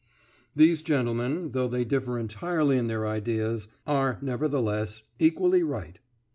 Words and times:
These 0.55 0.81
gentlemen, 0.81 1.51
though 1.51 1.67
they 1.67 1.85
differ 1.85 2.17
entirely 2.17 2.75
in 2.75 2.87
their 2.87 3.05
ideas, 3.05 3.67
are, 3.85 4.17
nevertheless, 4.19 5.03
equally 5.19 5.61
right. 5.61 5.99